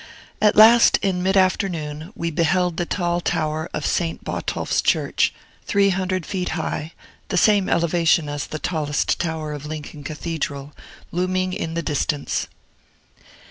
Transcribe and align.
At 0.41 0.55
last, 0.55 0.97
in 1.03 1.21
mid 1.21 1.37
afternoon, 1.37 2.11
we 2.15 2.31
beheld 2.31 2.77
the 2.77 2.87
tall 2.87 3.21
tower 3.21 3.69
of 3.71 3.85
Saint 3.85 4.23
Botolph's 4.23 4.81
Church 4.81 5.31
(three 5.67 5.89
hundred 5.89 6.25
feet 6.25 6.49
high, 6.57 6.93
the 7.27 7.37
same 7.37 7.69
elevation 7.69 8.27
as 8.27 8.47
the 8.47 8.57
tallest 8.57 9.19
tower 9.19 9.53
of 9.53 9.67
Lincoln 9.67 10.03
Cathedral) 10.03 10.73
looming 11.11 11.53
in 11.53 11.75
the 11.75 11.83
distance. 11.83 12.47